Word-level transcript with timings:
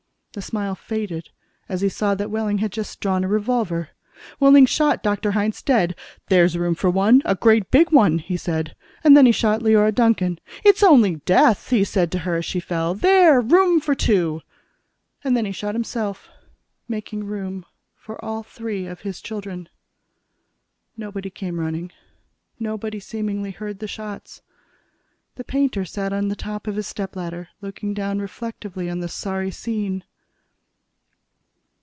The 0.33 0.41
smile 0.41 0.75
faded 0.75 1.29
as 1.67 1.81
he 1.81 1.89
saw 1.89 2.15
that 2.15 2.29
Wehling 2.31 2.59
had 2.59 2.71
just 2.71 3.01
drawn 3.01 3.25
a 3.25 3.27
revolver. 3.27 3.89
Wehling 4.39 4.65
shot 4.65 5.03
Dr. 5.03 5.31
Hitz 5.33 5.61
dead. 5.61 5.93
"There's 6.29 6.57
room 6.57 6.73
for 6.73 6.89
one 6.89 7.21
a 7.25 7.35
great 7.35 7.69
big 7.69 7.91
one," 7.91 8.19
he 8.19 8.37
said. 8.37 8.73
And 9.03 9.17
then 9.17 9.25
he 9.25 9.33
shot 9.33 9.59
Leora 9.61 9.93
Duncan. 9.93 10.39
"It's 10.63 10.83
only 10.83 11.17
death," 11.25 11.69
he 11.71 11.83
said 11.83 12.13
to 12.13 12.19
her 12.19 12.37
as 12.37 12.45
she 12.45 12.61
fell. 12.61 12.95
"There! 12.95 13.41
Room 13.41 13.81
for 13.81 13.93
two." 13.93 14.41
And 15.21 15.35
then 15.35 15.43
he 15.43 15.51
shot 15.51 15.75
himself, 15.75 16.29
making 16.87 17.25
room 17.25 17.65
for 17.97 18.15
all 18.23 18.41
three 18.41 18.85
of 18.87 19.01
his 19.01 19.19
children. 19.19 19.67
Nobody 20.95 21.29
came 21.29 21.59
running. 21.59 21.91
Nobody, 22.57 23.01
seemingly, 23.01 23.51
heard 23.51 23.79
the 23.79 23.85
shots. 23.87 24.41
The 25.35 25.43
painter 25.43 25.83
sat 25.83 26.13
on 26.13 26.29
the 26.29 26.37
top 26.37 26.67
of 26.67 26.77
his 26.77 26.87
stepladder, 26.87 27.49
looking 27.59 27.93
down 27.93 28.19
reflectively 28.19 28.89
on 28.89 29.01
the 29.01 29.09
sorry 29.09 29.51
scene. 29.51 30.05